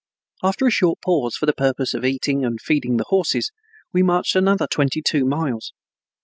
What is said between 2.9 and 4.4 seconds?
the horses, we marched